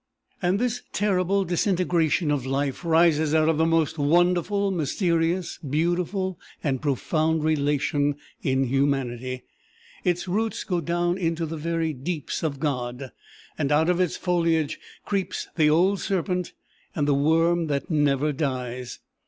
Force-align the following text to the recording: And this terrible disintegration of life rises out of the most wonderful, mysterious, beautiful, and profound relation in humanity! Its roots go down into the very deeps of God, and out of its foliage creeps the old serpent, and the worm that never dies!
And 0.41 0.57
this 0.57 0.81
terrible 0.93 1.43
disintegration 1.45 2.31
of 2.31 2.43
life 2.43 2.83
rises 2.83 3.35
out 3.35 3.47
of 3.47 3.59
the 3.59 3.67
most 3.67 3.99
wonderful, 3.99 4.71
mysterious, 4.71 5.59
beautiful, 5.59 6.39
and 6.63 6.81
profound 6.81 7.43
relation 7.43 8.15
in 8.41 8.63
humanity! 8.63 9.43
Its 10.03 10.27
roots 10.27 10.63
go 10.63 10.81
down 10.81 11.19
into 11.19 11.45
the 11.45 11.55
very 11.55 11.93
deeps 11.93 12.41
of 12.41 12.59
God, 12.59 13.11
and 13.59 13.71
out 13.71 13.91
of 13.91 13.99
its 13.99 14.17
foliage 14.17 14.79
creeps 15.05 15.49
the 15.55 15.69
old 15.69 15.99
serpent, 15.99 16.53
and 16.95 17.07
the 17.07 17.13
worm 17.13 17.67
that 17.67 17.91
never 17.91 18.31
dies! 18.31 18.97